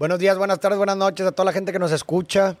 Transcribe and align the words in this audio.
Buenos 0.00 0.18
días, 0.18 0.38
buenas 0.38 0.58
tardes, 0.60 0.78
buenas 0.78 0.96
noches 0.96 1.26
a 1.26 1.32
toda 1.32 1.44
la 1.44 1.52
gente 1.52 1.72
que 1.72 1.78
nos 1.78 1.92
escucha. 1.92 2.56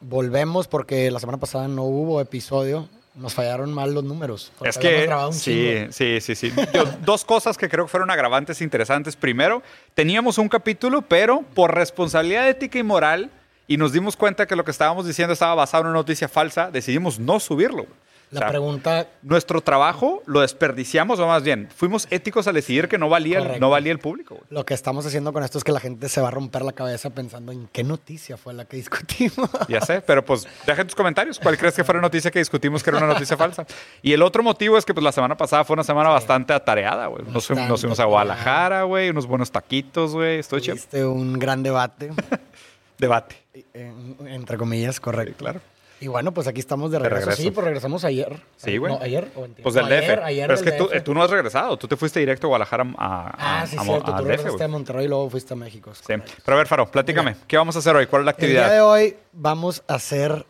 Volvemos 0.00 0.66
porque 0.66 1.08
la 1.08 1.20
semana 1.20 1.38
pasada 1.38 1.68
no 1.68 1.84
hubo 1.84 2.20
episodio. 2.20 2.88
Nos 3.14 3.32
fallaron 3.32 3.72
mal 3.72 3.94
los 3.94 4.02
números. 4.02 4.50
Es 4.64 4.76
que 4.76 5.08
sí, 5.30 5.86
sí, 5.92 6.20
sí, 6.20 6.34
sí. 6.34 6.52
Yo- 6.74 6.84
dos 7.04 7.24
cosas 7.24 7.56
que 7.56 7.68
creo 7.68 7.84
que 7.84 7.90
fueron 7.92 8.10
agravantes 8.10 8.60
interesantes. 8.60 9.14
Primero, 9.14 9.62
teníamos 9.94 10.36
un 10.36 10.48
capítulo, 10.48 11.02
pero 11.02 11.42
por 11.54 11.72
responsabilidad 11.72 12.48
ética 12.48 12.76
y 12.80 12.82
moral, 12.82 13.30
y 13.68 13.76
nos 13.76 13.92
dimos 13.92 14.16
cuenta 14.16 14.46
que 14.48 14.56
lo 14.56 14.64
que 14.64 14.72
estábamos 14.72 15.06
diciendo 15.06 15.32
estaba 15.32 15.54
basado 15.54 15.82
en 15.84 15.90
una 15.90 16.00
noticia 16.00 16.26
falsa, 16.26 16.72
decidimos 16.72 17.20
no 17.20 17.38
subirlo. 17.38 17.86
La 18.34 18.38
O 18.40 18.42
sea, 18.42 18.48
pregunta, 18.50 19.06
nuestro 19.22 19.60
trabajo 19.60 20.22
lo 20.26 20.40
desperdiciamos, 20.40 21.18
o 21.20 21.26
más 21.26 21.42
bien, 21.42 21.68
fuimos 21.74 22.06
éticos 22.10 22.46
al 22.48 22.54
decidir 22.54 22.88
que 22.88 22.98
no 22.98 23.08
valía, 23.08 23.38
el- 23.38 23.44
Correcto. 23.44 23.60
no 23.60 23.70
valía 23.70 23.92
el 23.92 23.98
público. 24.00 24.34
güey. 24.34 24.44
lo 24.50 24.64
que 24.66 24.74
estamos 24.74 25.06
haciendo 25.06 25.32
con 25.32 25.42
esto 25.44 25.58
es 25.58 25.64
que 25.64 25.72
la 25.72 25.80
gente 25.80 26.08
se 26.08 26.20
va 26.20 26.28
a 26.28 26.30
romper 26.30 26.62
la 26.62 26.72
cabeza 26.72 27.10
pensando 27.10 27.52
en 27.52 27.68
qué 27.68 27.84
noticia 27.84 28.36
fue 28.36 28.52
la 28.54 28.64
que 28.64 28.76
discutimos. 28.76 29.48
Ya 29.68 29.80
sé, 29.80 30.00
pero 30.02 30.24
pues 30.24 30.46
deja 30.66 30.80
en 30.82 30.86
tus 30.88 30.94
comentarios 30.96 31.38
cuál 31.38 31.56
crees 31.56 31.74
que 31.74 31.84
fue 31.84 31.94
la 31.94 32.00
noticia 32.00 32.30
que 32.30 32.38
discutimos 32.38 32.82
que 32.82 32.90
era 32.90 32.98
una 32.98 33.06
noticia 33.06 33.36
falsa. 33.36 33.64
Y 34.02 34.12
el 34.12 34.22
otro 34.22 34.42
motivo 34.42 34.76
es 34.76 34.84
que 34.84 34.92
pues 34.94 35.04
la 35.04 35.12
semana 35.12 35.36
pasada 35.36 35.64
fue 35.64 35.74
una 35.74 35.84
semana 35.84 36.08
bastante 36.10 36.52
atareada, 36.52 37.06
güey. 37.06 37.24
Nos, 37.26 37.46
fuimos- 37.46 37.68
nos 37.68 37.80
fuimos 37.80 38.00
a 38.00 38.04
Guadalajara, 38.04 38.82
güey, 38.82 39.10
unos 39.10 39.26
buenos 39.26 39.50
taquitos, 39.50 40.12
güey. 40.12 40.38
Estoy 40.38 40.60
chido. 40.60 40.74
Tuviste 40.76 41.04
un 41.04 41.38
gran 41.38 41.62
debate, 41.62 42.10
Debate. 42.98 43.36
en- 43.72 44.16
entre 44.26 44.56
comillas, 44.56 45.00
correcto. 45.00 45.34
claro. 45.38 45.60
Y 46.04 46.08
bueno, 46.08 46.32
pues 46.34 46.46
aquí 46.46 46.60
estamos 46.60 46.90
de 46.90 46.98
regreso. 46.98 47.20
regreso. 47.30 47.40
Sí, 47.42 47.50
pues 47.50 47.64
regresamos 47.64 48.04
ayer. 48.04 48.38
Sí, 48.56 48.76
güey. 48.76 48.92
No, 48.92 48.98
ayer 49.00 49.26
o 49.36 49.44
antier. 49.44 49.62
Pues 49.62 49.74
del 49.74 49.84
No, 49.84 49.90
DF. 49.90 50.02
Ayer, 50.02 50.22
ayer 50.22 50.46
pero 50.48 50.54
es 50.60 50.62
que 50.62 50.72
tú, 50.72 50.86
DF. 50.88 51.02
tú 51.02 51.14
no 51.14 51.22
has 51.22 51.30
regresado. 51.30 51.78
Tú 51.78 51.88
te 51.88 51.96
fuiste 51.96 52.20
directo 52.20 52.46
a 52.46 52.48
Guadalajara 52.48 52.84
a, 52.98 53.28
a, 53.28 53.62
Ah, 53.62 53.66
sí, 53.66 53.76
a- 53.78 53.82
cierto. 53.84 54.02
a- 54.02 54.04
Tú 54.04 54.12
al 54.12 54.18
DF, 54.18 54.28
regresaste 54.28 54.50
güey. 54.58 54.64
a 54.64 54.68
Monterrey 54.68 55.04
y 55.06 55.08
luego 55.08 55.30
fuiste 55.30 55.54
a 55.54 55.56
México. 55.56 55.94
Sí. 55.94 56.02
correcto. 56.04 56.32
Pero 56.44 56.54
a 56.56 56.58
ver, 56.58 56.66
Faro, 56.66 56.90
platícame. 56.90 57.36
¿Qué 57.46 57.56
vamos 57.56 57.74
a 57.76 57.78
hacer 57.78 57.96
hoy? 57.96 58.06
¿Cuál 58.06 58.20
es 58.20 58.26
la 58.26 58.30
El 58.32 58.36
día 58.36 58.48
de 58.48 58.58
actividad? 58.66 58.90
hoy 58.90 59.16
vamos 59.32 59.82
a 59.88 59.94
hacer 59.94 60.44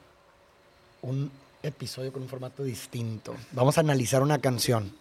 un 1.02 1.30
episodio 1.62 2.12
con 2.12 2.22
un 2.22 2.28
formato 2.28 2.64
distinto. 2.64 3.36
Vamos 3.52 3.78
a 3.78 3.80
analizar 3.82 4.22
una 4.22 4.38
canción. 4.38 4.92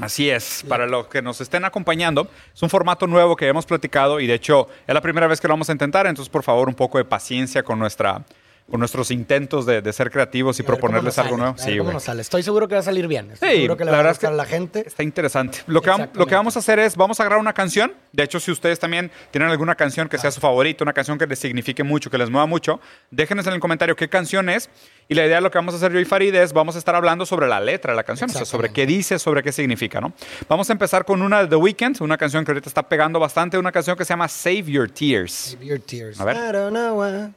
Así 0.00 0.30
es, 0.30 0.64
para 0.68 0.86
los 0.86 1.06
que 1.08 1.20
nos 1.22 1.40
estén 1.40 1.64
acompañando, 1.64 2.28
es 2.54 2.62
un 2.62 2.70
formato 2.70 3.06
nuevo 3.06 3.36
que 3.36 3.46
hemos 3.48 3.66
platicado 3.66 4.18
y 4.20 4.26
de 4.26 4.34
hecho 4.34 4.66
es 4.86 4.94
la 4.94 5.00
primera 5.00 5.26
vez 5.26 5.40
que 5.40 5.48
lo 5.48 5.52
vamos 5.54 5.68
a 5.68 5.72
intentar, 5.72 6.06
entonces 6.06 6.30
por 6.30 6.42
favor 6.42 6.68
un 6.68 6.74
poco 6.74 6.96
de 6.98 7.04
paciencia 7.04 7.62
con 7.62 7.78
nuestra 7.78 8.22
con 8.70 8.80
nuestros 8.80 9.10
intentos 9.10 9.66
de, 9.66 9.82
de 9.82 9.92
ser 9.92 10.10
creativos 10.10 10.58
y 10.60 10.62
proponerles 10.62 11.18
algo 11.18 11.30
sale, 11.36 11.42
nuevo. 11.42 11.58
Sí, 11.58 11.76
cómo 11.78 11.92
nos 11.92 12.04
sale. 12.04 12.22
Estoy 12.22 12.42
seguro 12.42 12.68
que 12.68 12.74
va 12.74 12.80
a 12.80 12.84
salir 12.84 13.06
bien. 13.08 13.30
Estoy 13.32 13.48
Sí, 13.48 13.54
seguro 13.56 13.76
que 13.76 13.84
le 13.84 13.90
la 13.90 13.96
va 13.96 13.98
a 13.98 14.02
verdad 14.04 14.12
es 14.12 14.18
gustar 14.18 14.30
que 14.30 14.34
a 14.34 14.36
la 14.36 14.44
gente. 14.44 14.84
Está 14.86 15.02
interesante. 15.02 15.58
Lo 15.66 15.82
que, 15.82 15.90
lo 16.14 16.26
vamos 16.26 16.56
a 16.56 16.60
hacer 16.60 16.78
es, 16.78 16.96
vamos 16.96 17.20
a 17.20 17.24
agarrar 17.24 17.40
una 17.40 17.52
canción. 17.52 17.92
De 18.12 18.22
hecho, 18.22 18.40
si 18.40 18.50
ustedes 18.50 18.78
también 18.78 19.10
tienen 19.30 19.50
alguna 19.50 19.74
canción 19.74 20.08
que 20.08 20.18
sea 20.18 20.30
su 20.30 20.40
favorita, 20.40 20.84
una 20.84 20.92
canción 20.92 21.18
que 21.18 21.26
les 21.26 21.38
signifique 21.38 21.82
mucho, 21.82 22.10
que 22.10 22.18
les 22.18 22.30
mueva 22.30 22.46
mucho, 22.46 22.80
déjenos 23.10 23.46
en 23.46 23.54
el 23.54 23.60
comentario 23.60 23.96
qué 23.96 24.08
canción 24.08 24.48
es. 24.48 24.70
Y 25.08 25.14
la 25.14 25.26
idea 25.26 25.36
de 25.36 25.42
lo 25.42 25.50
que 25.50 25.58
vamos 25.58 25.74
a 25.74 25.76
hacer 25.78 25.92
yo 25.92 25.98
y 25.98 26.04
Farid 26.04 26.34
es, 26.34 26.52
vamos 26.52 26.76
a 26.76 26.78
estar 26.78 26.94
hablando 26.94 27.26
sobre 27.26 27.48
la 27.48 27.58
letra 27.60 27.92
de 27.92 27.96
la 27.96 28.04
canción, 28.04 28.30
o 28.30 28.32
sea, 28.32 28.44
sobre 28.44 28.72
qué 28.72 28.86
dice, 28.86 29.18
sobre 29.18 29.42
qué 29.42 29.50
significa, 29.50 30.00
¿no? 30.00 30.12
Vamos 30.48 30.70
a 30.70 30.72
empezar 30.72 31.04
con 31.04 31.20
una 31.22 31.42
de 31.42 31.48
The 31.48 31.56
Weeknd, 31.56 32.00
una 32.00 32.16
canción 32.16 32.44
que 32.44 32.52
ahorita 32.52 32.68
está 32.68 32.88
pegando 32.88 33.18
bastante, 33.18 33.58
una 33.58 33.72
canción 33.72 33.96
que 33.96 34.04
se 34.04 34.10
llama 34.10 34.28
Save 34.28 34.64
Your 34.64 34.88
Tears. 34.88 35.32
Save 35.32 35.66
your 35.66 35.80
tears. 35.80 36.20
A 36.20 36.24
ver. 36.24 36.36
I 36.36 36.52
don't 36.52 36.70
know 36.70 37.02
why. 37.02 37.32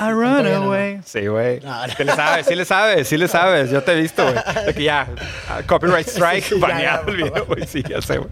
I 0.00 0.10
run 0.12 0.46
away. 0.46 1.00
Sí, 1.04 1.26
güey. 1.26 1.58
No, 1.60 1.86
no. 1.86 1.92
Sí 1.92 2.04
le 2.04 2.14
sabes, 2.14 2.46
sí 2.46 2.54
le 2.54 2.64
sabes, 2.64 3.08
sí 3.08 3.16
le 3.16 3.26
sabes. 3.26 3.70
Yo 3.70 3.82
te 3.82 3.92
he 3.92 4.00
visto, 4.00 4.22
güey. 4.22 4.36
De 4.66 4.72
que 4.74 4.84
ya, 4.84 5.08
ah, 5.48 5.60
copyright 5.66 6.06
strike, 6.08 6.44
Sí, 6.44 6.54
ya, 6.60 6.66
baneado 6.68 7.06
ya, 7.06 7.10
el 7.10 7.16
video, 7.16 7.46
güey. 7.46 7.66
Sí, 7.66 7.82
ya 7.82 8.00
sé, 8.00 8.18
güey. 8.18 8.30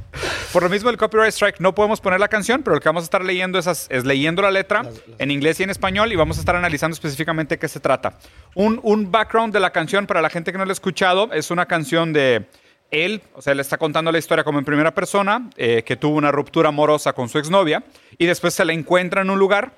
Por 0.52 0.62
lo 0.62 0.68
mismo, 0.68 0.90
el 0.90 0.96
copyright 0.96 1.32
strike 1.32 1.58
no 1.58 1.74
podemos 1.74 2.00
poner 2.00 2.20
la 2.20 2.28
canción, 2.28 2.62
pero 2.62 2.76
lo 2.76 2.80
que 2.80 2.88
vamos 2.88 3.02
a 3.02 3.06
estar 3.06 3.24
leyendo 3.24 3.58
es, 3.58 3.66
es 3.90 4.04
leyendo 4.04 4.42
la 4.42 4.52
letra 4.52 4.84
Las- 4.84 4.94
las- 4.94 5.20
en 5.20 5.30
inglés 5.32 5.58
y 5.58 5.64
en 5.64 5.70
español 5.70 6.12
y 6.12 6.16
vamos 6.16 6.36
a 6.36 6.40
estar 6.40 6.54
analizando 6.54 6.94
específicamente 6.94 7.58
qué 7.58 7.66
se 7.66 7.80
trata. 7.80 8.14
Un, 8.54 8.78
un 8.84 9.10
background 9.10 9.52
de 9.52 9.58
la 9.58 9.70
canción 9.70 10.06
para 10.06 10.22
la 10.22 10.30
gente 10.30 10.52
que 10.52 10.58
no 10.58 10.64
la 10.64 10.70
ha 10.70 10.72
escuchado 10.72 11.32
es 11.32 11.50
una 11.50 11.66
canción 11.66 12.12
de 12.12 12.46
él, 12.92 13.22
o 13.34 13.42
sea, 13.42 13.52
le 13.56 13.62
está 13.62 13.76
contando 13.76 14.12
la 14.12 14.18
historia 14.18 14.44
como 14.44 14.60
en 14.60 14.64
primera 14.64 14.94
persona, 14.94 15.50
eh, 15.56 15.82
que 15.84 15.96
tuvo 15.96 16.16
una 16.16 16.30
ruptura 16.30 16.68
amorosa 16.68 17.12
con 17.12 17.28
su 17.28 17.38
exnovia 17.38 17.82
y 18.16 18.26
después 18.26 18.54
se 18.54 18.64
la 18.64 18.72
encuentra 18.72 19.22
en 19.22 19.30
un 19.30 19.40
lugar 19.40 19.72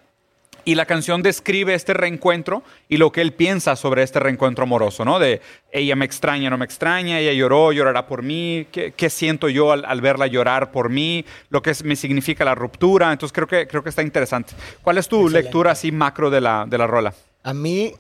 y 0.65 0.75
la 0.75 0.85
canción 0.87 1.23
describe 1.23 1.75
este 1.75 1.95
reencuentro 1.95 2.63
y 2.89 2.97
lo 2.99 3.11
que 3.13 3.21
él 3.23 3.33
piensa 3.33 3.75
sobre 3.77 4.03
este 4.03 4.21
reencuentro 4.21 4.65
amoroso, 4.65 5.05
¿no? 5.05 5.19
De 5.19 5.41
ella 5.73 5.97
me 5.97 6.05
extraña, 6.05 6.51
no 6.51 6.59
me 6.59 6.65
extraña, 6.65 7.19
ella 7.21 7.33
lloró, 7.33 7.73
llorará 7.73 8.07
por 8.07 8.23
mí, 8.23 8.67
¿qué, 8.71 8.93
qué 8.97 9.09
siento 9.11 9.49
yo 9.49 9.73
al, 9.73 9.85
al 9.85 10.01
verla 10.01 10.27
llorar 10.27 10.71
por 10.71 10.91
mí? 10.91 11.25
Lo 11.51 11.63
que 11.63 11.71
es- 11.71 11.85
me 11.85 11.97
significa 11.97 12.45
la 12.45 12.55
ruptura. 12.55 13.11
Entonces 13.13 13.33
creo 13.35 13.47
que, 13.47 13.67
creo 13.67 13.83
que 13.83 13.89
está 13.91 14.03
interesante. 14.03 14.53
¿Cuál 14.83 14.99
es 14.99 15.09
tu 15.09 15.23
Excelente. 15.23 15.43
lectura 15.45 15.71
así 15.73 15.91
macro 15.93 16.31
de 16.31 16.41
la, 16.41 16.65
de 16.69 16.79
la 16.79 16.87
rola? 16.87 17.15
A 17.45 17.55
mí, 17.55 17.93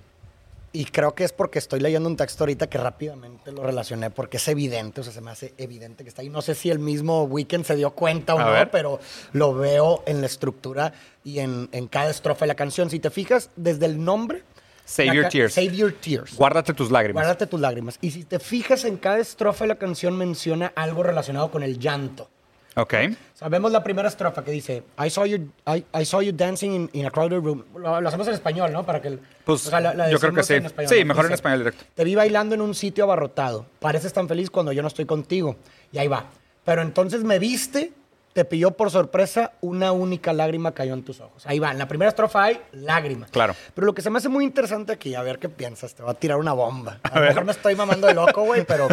y 0.78 0.84
creo 0.84 1.12
que 1.12 1.24
es 1.24 1.32
porque 1.32 1.58
estoy 1.58 1.80
leyendo 1.80 2.08
un 2.08 2.16
texto 2.16 2.44
ahorita 2.44 2.68
que 2.68 2.78
rápidamente 2.78 3.50
lo 3.50 3.64
relacioné, 3.64 4.10
porque 4.10 4.36
es 4.36 4.46
evidente, 4.46 5.00
o 5.00 5.04
sea, 5.04 5.12
se 5.12 5.20
me 5.20 5.32
hace 5.32 5.52
evidente 5.58 6.04
que 6.04 6.08
está 6.08 6.22
ahí. 6.22 6.28
No 6.28 6.40
sé 6.40 6.54
si 6.54 6.70
el 6.70 6.78
mismo 6.78 7.24
Weekend 7.24 7.64
se 7.64 7.74
dio 7.74 7.90
cuenta 7.90 8.36
o 8.36 8.38
A 8.38 8.44
no, 8.44 8.52
ver. 8.52 8.70
pero 8.70 9.00
lo 9.32 9.54
veo 9.54 10.04
en 10.06 10.20
la 10.20 10.28
estructura 10.28 10.92
y 11.24 11.40
en, 11.40 11.68
en 11.72 11.88
cada 11.88 12.12
estrofa 12.12 12.44
de 12.44 12.50
la 12.50 12.54
canción. 12.54 12.90
Si 12.90 13.00
te 13.00 13.10
fijas, 13.10 13.50
desde 13.56 13.86
el 13.86 14.04
nombre... 14.04 14.44
Save 14.84 15.16
your 15.16 15.28
tears. 15.28 15.54
Save 15.54 15.74
your 15.74 15.92
tears. 15.92 16.36
Guárdate 16.36 16.72
tus 16.72 16.92
lágrimas. 16.92 17.24
Guárdate 17.24 17.48
tus 17.48 17.60
lágrimas. 17.60 17.98
Y 18.00 18.12
si 18.12 18.22
te 18.22 18.38
fijas 18.38 18.84
en 18.84 18.98
cada 18.98 19.18
estrofa 19.18 19.64
de 19.64 19.68
la 19.70 19.78
canción 19.78 20.16
menciona 20.16 20.72
algo 20.76 21.02
relacionado 21.02 21.50
con 21.50 21.64
el 21.64 21.80
llanto. 21.80 22.30
Ok. 22.76 22.94
Sabemos 23.34 23.72
la 23.72 23.82
primera 23.82 24.08
estrofa 24.08 24.44
que 24.44 24.50
dice 24.52 24.84
I 25.04 25.10
saw 25.10 25.24
you, 25.24 25.48
I, 25.66 25.84
I 25.98 26.04
saw 26.04 26.20
you 26.20 26.32
dancing 26.32 26.72
in, 26.74 26.90
in 26.92 27.06
a 27.06 27.10
crowded 27.10 27.40
room. 27.40 27.64
Lo, 27.76 28.00
lo 28.00 28.08
hacemos 28.08 28.28
en 28.28 28.34
español, 28.34 28.72
¿no? 28.72 28.84
Para 28.86 29.02
que 29.02 29.08
el- 29.08 29.20
Pues 29.44 29.66
o 29.66 29.70
sea, 29.70 29.80
la- 29.80 29.94
la 29.94 30.10
yo 30.10 30.18
creo 30.20 30.32
que 30.32 30.42
sí. 30.44 30.54
en 30.54 30.66
español, 30.66 30.88
sí, 30.88 31.00
¿no? 31.00 31.06
mejor 31.06 31.24
en 31.24 31.28
Dice, 31.30 31.34
español 31.36 31.58
directo. 31.60 31.84
Te 31.94 32.04
vi 32.04 32.14
bailando 32.14 32.54
en 32.54 32.60
un 32.60 32.74
sitio 32.74 33.04
abarrotado. 33.04 33.66
Pareces 33.80 34.12
tan 34.12 34.28
feliz 34.28 34.50
cuando 34.50 34.70
yo 34.72 34.82
no 34.82 34.88
estoy 34.88 35.06
contigo. 35.06 35.56
Y 35.92 35.98
ahí 35.98 36.06
va. 36.08 36.26
Pero 36.64 36.82
entonces 36.82 37.24
me 37.24 37.38
viste, 37.40 37.92
te 38.32 38.44
pilló 38.44 38.72
por 38.72 38.90
sorpresa, 38.92 39.52
una 39.60 39.90
única 39.90 40.32
lágrima 40.32 40.72
cayó 40.72 40.94
en 40.94 41.02
tus 41.02 41.20
ojos. 41.20 41.44
Ahí 41.46 41.58
va. 41.58 41.72
En 41.72 41.78
la 41.78 41.88
primera 41.88 42.10
estrofa 42.10 42.44
hay 42.44 42.60
lágrimas. 42.72 43.30
Claro. 43.32 43.56
Pero 43.74 43.86
lo 43.86 43.94
que 43.94 44.02
se 44.02 44.10
me 44.10 44.18
hace 44.18 44.28
muy 44.28 44.44
interesante 44.44 44.92
aquí, 44.92 45.14
a 45.16 45.22
ver 45.22 45.38
qué 45.40 45.48
piensas, 45.48 45.94
te 45.94 46.02
va 46.04 46.12
a 46.12 46.14
tirar 46.14 46.38
una 46.38 46.52
bomba. 46.52 47.00
A, 47.02 47.08
A 47.16 47.20
lo 47.20 47.26
mejor 47.26 47.44
me 47.44 47.52
estoy 47.52 47.74
mamando 47.74 48.06
de 48.06 48.14
loco, 48.14 48.42
güey, 48.44 48.64
pero 48.64 48.86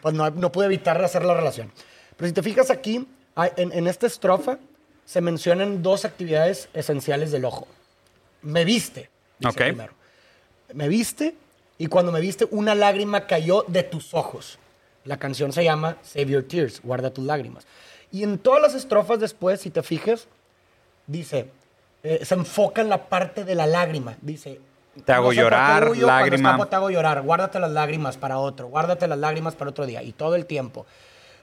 pues 0.00 0.14
no, 0.14 0.30
no 0.30 0.52
pude 0.52 0.66
evitar 0.66 1.02
hacer 1.04 1.24
la 1.24 1.34
relación. 1.34 1.70
Pero 2.16 2.28
si 2.28 2.32
te 2.34 2.42
fijas 2.42 2.70
aquí, 2.70 3.06
en, 3.56 3.72
en 3.72 3.86
esta 3.86 4.06
estrofa 4.06 4.58
se 5.04 5.20
mencionan 5.20 5.82
dos 5.82 6.04
actividades 6.04 6.68
esenciales 6.74 7.30
del 7.32 7.44
ojo. 7.44 7.66
Me 8.42 8.64
viste, 8.64 9.10
dice 9.38 9.50
Ok. 9.50 9.56
primero. 9.56 9.92
Me 10.74 10.88
viste 10.88 11.34
y 11.78 11.86
cuando 11.86 12.10
me 12.12 12.20
viste 12.20 12.46
una 12.50 12.74
lágrima 12.74 13.26
cayó 13.26 13.64
de 13.68 13.82
tus 13.82 14.14
ojos. 14.14 14.58
La 15.04 15.18
canción 15.18 15.52
se 15.52 15.62
llama 15.62 15.96
Save 16.02 16.26
Your 16.26 16.42
Tears, 16.42 16.80
guarda 16.82 17.10
tus 17.10 17.24
lágrimas. 17.24 17.64
Y 18.10 18.22
en 18.24 18.38
todas 18.38 18.60
las 18.62 18.74
estrofas 18.74 19.20
después, 19.20 19.60
si 19.60 19.70
te 19.70 19.82
fijas, 19.82 20.26
dice, 21.06 21.48
eh, 22.02 22.24
se 22.24 22.34
enfoca 22.34 22.80
en 22.80 22.88
la 22.88 23.04
parte 23.08 23.44
de 23.44 23.54
la 23.54 23.66
lágrima. 23.66 24.16
Dice, 24.22 24.60
Te 25.04 25.12
hago 25.12 25.26
"No 25.26 25.30
sé 25.32 25.34
por 25.34 25.34
qué 25.34 25.40
llorar, 25.42 25.96
lágrima". 25.98 26.66
te 26.68 26.76
hago 26.76 26.90
llorar, 26.90 27.22
guárdate 27.22 27.58
las 27.60 27.70
lágrimas 27.70 28.16
para 28.16 28.38
otro, 28.38 28.66
guárdate 28.68 29.06
las 29.06 29.18
lágrimas 29.18 29.54
para 29.54 29.70
otro 29.70 29.86
día. 29.86 30.02
Y 30.02 30.12
todo 30.12 30.34
el 30.34 30.46
tiempo. 30.46 30.86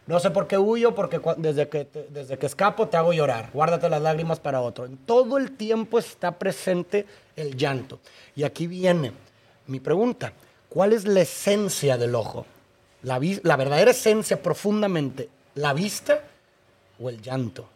No 0.05 0.19
sé 0.19 0.31
por 0.31 0.47
qué 0.47 0.57
huyo, 0.57 0.93
porque 0.93 1.21
desde 1.37 1.69
que, 1.69 1.85
te- 1.85 2.07
desde 2.09 2.37
que 2.37 2.45
escapo 2.45 2.87
te 2.89 2.97
hago 2.97 3.13
llorar. 3.13 3.49
Guárdate 3.53 3.89
las 3.89 4.01
lágrimas 4.01 4.39
para 4.39 4.59
otro. 4.61 4.85
En 4.85 4.97
todo 4.97 5.37
el 5.37 5.51
tiempo 5.55 5.97
está 5.97 6.31
presente 6.37 7.05
el 7.37 7.55
llanto. 7.55 7.99
Y 8.35 8.43
aquí 8.43 8.67
viene 8.67 9.13
mi 9.67 9.79
pregunta. 9.79 10.33
¿Cuál 10.67 10.91
es 10.91 11.05
la 11.05 11.21
esencia 11.21 11.97
del 11.97 12.15
ojo? 12.15 12.45
La, 13.03 13.19
la 13.43 13.55
verdadera 13.55 13.91
esencia 13.91 14.41
profundamente, 14.41 15.29
¿la 15.55 15.73
vista 15.73 16.21
o 16.99 17.09
el 17.09 17.21
llanto? 17.21 17.69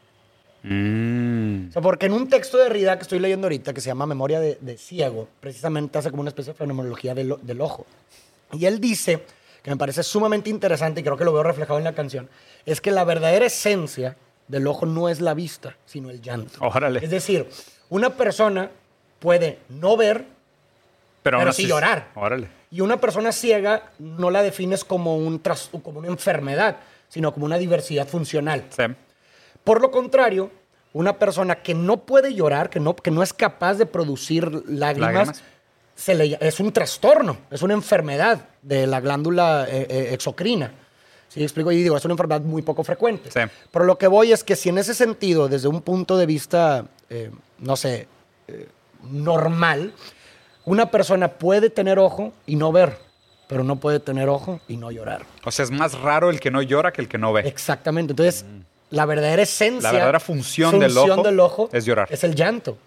Mm. 0.64 1.70
O 1.70 1.72
sea, 1.72 1.82
porque 1.82 2.08
en 2.08 2.14
un 2.14 2.28
texto 2.28 2.58
de 2.58 2.64
Derrida 2.64 2.98
que 2.98 3.04
estoy 3.04 3.20
leyendo 3.20 3.46
ahorita, 3.48 3.74
que 3.74 3.80
se 3.82 3.88
llama 3.88 4.06
Memoria 4.06 4.40
de, 4.40 4.58
de 4.60 4.78
Ciego, 4.78 5.28
precisamente 5.40 5.98
hace 5.98 6.10
como 6.10 6.22
una 6.22 6.30
especie 6.30 6.54
de 6.54 6.58
fenomenología 6.58 7.14
del 7.16 7.62
ojo. 7.62 7.86
Y 8.54 8.66
él 8.66 8.80
dice, 8.80 9.24
que 9.62 9.70
me 9.72 9.78
parece 9.78 10.04
sumamente 10.04 10.50
interesante 10.50 11.02
y 11.02 11.04
creo 11.04 11.18
que 11.18 11.26
lo 11.26 11.34
veo 11.34 11.44
reflejado 11.44 11.78
en 11.80 11.84
la 11.86 11.94
canción, 11.94 12.30
es 12.66 12.82
que 12.82 12.92
la 12.92 13.04
verdadera 13.04 13.46
esencia 13.46 14.16
del 14.48 14.66
ojo 14.68 14.86
no 14.86 15.10
es 15.10 15.20
la 15.22 15.34
vista, 15.34 15.76
sino 15.86 16.10
el 16.10 16.22
llanto. 16.22 16.60
Órale. 16.62 17.00
Es 17.04 17.10
decir, 17.10 17.50
una 17.90 18.12
persona 18.12 18.70
puede 19.20 19.60
no 19.70 19.98
ver 19.98 20.26
Pero, 21.24 21.52
sí 21.52 21.68
llorar. 21.68 22.10
Órale. 22.16 22.48
y 22.72 22.82
una 22.82 22.98
persona 22.98 23.32
ciega 23.32 23.92
no 24.00 24.30
la 24.30 24.44
defines 24.44 24.84
como, 24.86 25.18
un 25.18 25.42
tras- 25.44 25.70
como 25.84 26.00
una 26.00 26.08
enfermedad, 26.08 26.78
sino 27.10 27.34
como 27.34 27.46
una 27.46 27.58
diversidad 27.58 28.08
funcional. 28.08 28.66
Sí. 28.70 28.84
Por 29.64 29.82
lo 29.82 29.92
contrario, 29.92 30.52
una 30.94 31.18
persona 31.20 31.56
que 31.62 31.74
no 31.74 31.98
puede 32.06 32.34
llorar, 32.34 32.70
que 32.70 32.80
no, 32.80 32.96
que 32.96 33.12
no 33.12 33.22
es 33.24 33.34
capaz 33.34 33.76
de 33.76 33.86
producir 33.86 34.46
lágrimas, 34.70 35.14
Lágrimas. 35.14 35.44
Se 35.98 36.14
le- 36.16 36.38
es 36.40 36.60
un 36.60 36.72
trastorno, 36.72 37.38
es 37.50 37.62
una 37.64 37.74
enfermedad 37.74 38.40
de 38.62 38.86
la 38.86 39.02
glándula 39.02 39.66
eh, 39.68 39.88
eh, 39.90 40.10
exocrina. 40.14 40.72
¿Sí 41.28 41.42
explico? 41.44 41.72
Y 41.72 41.82
digo, 41.84 41.98
es 41.98 42.06
una 42.06 42.14
enfermedad 42.14 42.42
muy 42.42 42.62
poco 42.62 42.84
frecuente. 42.84 43.30
Sí. 43.32 43.40
Pero 43.72 43.84
lo 43.86 43.98
que 43.98 44.08
voy 44.08 44.32
es 44.32 44.44
que 44.44 44.56
si 44.56 44.70
en 44.70 44.78
ese 44.78 44.94
sentido, 44.94 45.48
desde 45.50 45.68
un 45.68 45.82
punto 45.82 46.16
de 46.18 46.26
vista 46.26 46.86
eh, 47.10 47.32
no 47.60 47.76
sé, 47.76 48.08
eh, 48.48 48.68
normal, 49.12 49.94
una 50.66 50.92
persona 50.92 51.30
puede 51.30 51.70
tener 51.70 51.98
ojo 52.00 52.32
y 52.46 52.56
no 52.56 52.72
ver, 52.72 52.98
pero 53.48 53.64
no 53.64 53.78
puede 53.78 54.00
tener 54.00 54.30
ojo 54.30 54.60
y 54.68 54.78
no 54.78 54.92
llorar. 54.92 55.26
O 55.44 55.52
sea, 55.52 55.64
es 55.66 55.72
más 55.72 56.00
raro 56.00 56.30
el 56.30 56.40
que 56.40 56.52
no 56.52 56.62
llora 56.62 56.92
que 56.94 57.02
el 57.02 57.08
que 57.08 57.18
no 57.18 57.34
ve. 57.34 57.42
Exactamente. 57.48 58.12
Entonces, 58.14 58.46
la 58.90 59.06
verdadera 59.06 59.42
esencia. 59.42 59.82
La 59.82 59.92
verdadera 59.94 60.20
función, 60.20 60.80
del, 60.80 61.40
ojo 61.40 61.70
es 61.74 61.86
llorar. 61.86 62.08
Es 62.12 62.24
el 62.24 62.36
llanto. 62.36 62.78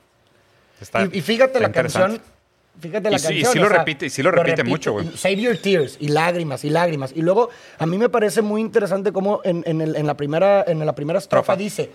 Está- 0.80 1.02
y, 1.04 1.18
y 1.18 1.20
fíjate 1.20 1.54
está 1.58 1.60
la 1.60 1.72
canción. 1.72 2.20
Fíjate 2.78 3.10
la 3.10 3.16
Y 3.16 3.18
sí- 3.18 3.26
y 3.26 3.42
canción. 3.42 3.52
sí 3.52 3.58
lo 3.58 3.68
sea, 3.68 3.84
repite- 3.84 4.06
y 4.06 4.10
sí 4.10 4.22
lo 4.22 4.30
repite 4.30 4.64
mucho, 4.64 4.92
güey. 4.92 5.08
Save 5.16 5.36
your 5.36 5.56
tears. 5.58 5.96
Y 6.00 6.08
lágrimas, 6.08 6.64
y 6.64 6.70
lágrimas. 6.70 7.12
Y 7.14 7.22
luego, 7.22 7.50
a 7.78 7.86
mí 7.86 7.98
me 7.98 8.08
parece 8.08 8.42
muy 8.42 8.60
interesante 8.60 9.12
cómo 9.12 9.40
en, 9.44 9.62
en 9.66 9.80
el- 9.80 9.96
en 9.96 10.06
la, 10.06 10.16
primera, 10.16 10.64
en 10.66 10.84
la 10.84 10.94
primera 10.94 11.18
estrofa 11.18 11.56
dice. 11.56 11.90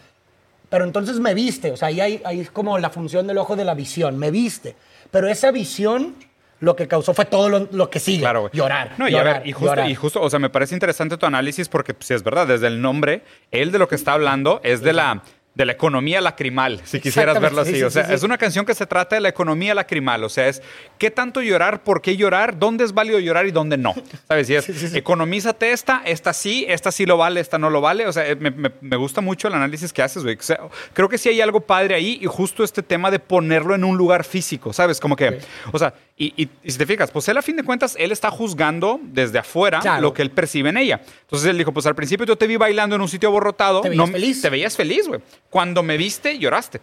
Pero 0.69 0.83
entonces 0.83 1.19
me 1.19 1.33
viste. 1.33 1.71
O 1.71 1.77
sea, 1.77 1.87
ahí 1.87 2.01
hay, 2.01 2.21
ahí 2.25 2.39
es 2.41 2.51
como 2.51 2.77
la 2.77 2.89
función 2.89 3.25
del 3.27 3.37
ojo 3.37 3.55
de 3.55 3.63
la 3.65 3.73
visión. 3.73 4.17
Me 4.17 4.31
viste. 4.31 4.75
Pero 5.11 5.27
esa 5.27 5.51
visión 5.51 6.15
lo 6.59 6.75
que 6.75 6.87
causó 6.87 7.13
fue 7.13 7.25
todo 7.25 7.49
lo, 7.49 7.67
lo 7.71 7.89
que 7.89 7.99
sigue. 7.99 8.21
Claro, 8.21 8.41
güey. 8.41 8.51
Llorar. 8.53 8.93
No, 8.97 9.07
y 9.07 9.11
llorar, 9.11 9.27
a 9.27 9.39
ver, 9.39 9.47
y 9.47 9.51
justo, 9.51 9.67
llorar. 9.67 9.89
y 9.89 9.95
justo, 9.95 10.21
o 10.21 10.29
sea, 10.29 10.39
me 10.39 10.49
parece 10.49 10.73
interesante 10.73 11.17
tu 11.17 11.25
análisis 11.25 11.67
porque, 11.69 11.95
si 11.99 12.13
es 12.13 12.23
verdad, 12.23 12.47
desde 12.47 12.67
el 12.67 12.81
nombre, 12.81 13.23
él 13.51 13.71
de 13.71 13.77
lo 13.79 13.87
que 13.87 13.95
está 13.95 14.13
hablando 14.13 14.61
es 14.63 14.81
de 14.81 14.93
la, 14.93 15.21
de 15.55 15.65
la 15.65 15.71
economía 15.71 16.19
lacrimal, 16.19 16.81
si 16.83 16.99
quisieras 16.99 17.39
verlo 17.39 17.63
sí, 17.63 17.69
así. 17.71 17.77
sí, 17.79 17.83
o 17.83 17.89
sea, 17.89 18.03
sí, 18.03 18.09
sí. 18.09 18.13
es 18.15 18.23
una 18.23 18.37
canción 18.37 18.65
que 18.65 18.75
se 18.75 18.85
trata 18.85 19.15
de 19.15 19.21
la 19.21 19.29
economía 19.29 19.73
lacrimal. 19.73 20.23
O 20.25 20.29
sea, 20.29 20.47
es 20.49 20.61
qué 20.97 21.09
tanto 21.11 21.41
llorar, 21.41 21.81
por 21.83 22.01
qué 22.01 22.17
llorar, 22.17 22.59
dónde 22.59 22.83
es 22.83 22.93
válido 22.93 23.19
llorar 23.19 23.45
y 23.47 23.51
dónde 23.51 23.77
no. 23.77 23.95
¿Sabes? 24.27 24.49
Y 24.49 24.55
es, 24.55 24.93
economízate 24.93 25.71
esta, 25.71 26.01
esta 26.05 26.33
sí, 26.33 26.65
esta 26.67 26.91
sí 26.91 27.05
lo 27.05 27.15
vale, 27.17 27.39
esta 27.39 27.57
no 27.57 27.69
lo 27.69 27.79
vale. 27.79 28.05
O 28.05 28.11
sea, 28.13 28.35
me, 28.35 28.51
me- 28.51 28.71
me 28.81 28.95
gusta 28.97 29.21
mucho 29.21 29.47
el 29.47 29.53
análisis 29.53 29.93
que 29.93 30.01
haces, 30.01 30.23
güey. 30.23 30.35
O 30.35 30.41
sea, 30.43 30.59
creo 30.93 31.07
que 31.07 31.17
sí 31.17 31.29
hay 31.29 31.39
algo 31.39 31.61
padre 31.61 31.95
ahí 31.95 32.19
y 32.21 32.25
justo 32.25 32.63
este 32.63 32.83
tema 32.83 33.09
de 33.09 33.19
ponerlo 33.19 33.75
en 33.75 33.85
un 33.85 33.95
lugar 33.97 34.25
físico, 34.25 34.73
¿sabes? 34.73 34.99
Como 34.99 35.15
que, 35.15 35.39
o 35.71 35.79
sea, 35.79 35.93
y, 36.17 36.33
y- 36.43 36.49
y 36.63 36.71
si 36.71 36.77
te 36.77 36.85
fijas, 36.85 37.11
pues 37.11 37.27
él 37.27 37.37
a 37.37 37.41
fin 37.41 37.57
de 37.57 37.63
cuentas, 37.63 37.95
él 37.99 38.11
está 38.11 38.31
juzgando 38.31 38.99
desde 39.03 39.39
afuera 39.39 39.79
Claro. 39.81 40.01
lo 40.01 40.13
que 40.13 40.21
él 40.21 40.31
percibe 40.31 40.69
en 40.69 40.77
ella. 40.77 41.01
Entonces 41.21 41.49
él 41.49 41.57
dijo, 41.57 41.73
pues 41.73 41.85
al 41.85 41.95
principio 41.95 42.25
yo 42.25 42.37
te 42.37 42.47
vi 42.47 42.55
bailando 42.55 42.95
en 42.95 43.01
un 43.01 43.09
sitio 43.09 43.29
aborrotado. 43.29 43.81
Te 43.81 43.89
veías 43.89 44.09
feliz. 44.11 44.41
Te 44.41 44.49
veías 44.49 44.75
feliz, 44.77 45.07
güey. 45.07 45.19
Cuando 45.49 45.83
me 45.83 45.97
viste, 45.97 46.37
lloraste. 46.39 46.79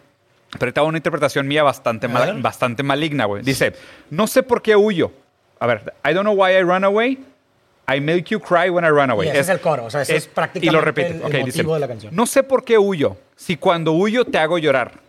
Pero 0.58 0.70
va 0.76 0.82
una 0.82 0.98
interpretación 0.98 1.48
mía 1.48 1.62
bastante, 1.62 2.08
mal- 2.08 2.42
bastante 2.42 2.82
maligna, 2.82 3.24
güey. 3.24 3.42
Dice, 3.42 3.72
no 4.10 4.26
sé 4.26 4.42
por 4.42 4.60
qué 4.60 4.76
huyo. 4.76 5.10
A 5.58 5.66
ver, 5.66 5.94
I 6.04 6.12
don't 6.12 6.24
know 6.26 6.34
why 6.34 6.52
I 6.52 6.60
run 6.62 6.84
away. 6.84 7.18
I 7.88 8.00
make 8.00 8.24
you 8.28 8.38
cry 8.38 8.68
when 8.68 8.84
I 8.84 8.88
run 8.88 9.10
away. 9.10 9.28
Y 9.28 9.30
ese 9.30 9.40
es 9.40 9.48
el 9.48 9.60
coro, 9.60 9.86
o 9.86 9.90
sea, 9.90 10.02
ese 10.02 10.14
es 10.16 10.24
Y 10.24 10.28
lo 10.28 10.34
prácticamente 10.34 10.84
repite. 10.84 11.06
el- 11.08 11.14
el 11.16 11.22
Ok, 11.24 11.32
dice, 11.46 11.58
motivo 11.58 11.74
de 11.74 11.80
la 11.80 11.88
canción. 11.88 12.14
no 12.14 12.26
sé 12.26 12.42
por 12.42 12.64
qué 12.64 12.76
huyo. 12.76 13.16
Si 13.34 13.56
cuando 13.56 13.92
huyo 13.92 14.24
te 14.26 14.36
hago 14.38 14.58
llorar. 14.58 15.00